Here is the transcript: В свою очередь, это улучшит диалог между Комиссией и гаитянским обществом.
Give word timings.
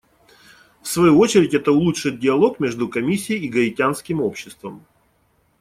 В 0.81 0.87
свою 0.87 1.19
очередь, 1.19 1.53
это 1.53 1.71
улучшит 1.71 2.19
диалог 2.19 2.59
между 2.59 2.89
Комиссией 2.89 3.41
и 3.45 3.49
гаитянским 3.49 4.19
обществом. 4.19 4.83